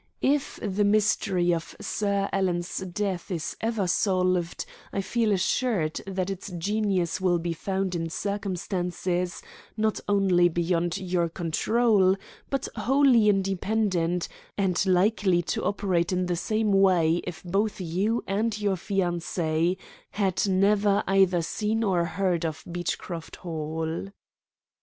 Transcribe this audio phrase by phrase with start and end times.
[0.23, 6.49] If the mystery of Sir Alan's death is ever solved, I feel assured that its
[6.57, 9.43] genesis will be found in circumstances
[9.77, 12.15] not only beyond your control,
[12.49, 14.27] but wholly independent,
[14.57, 19.77] and likely to operate in the same way if both you and your fiancé
[20.09, 24.07] had never either seen or heard of Beechcroft Hall."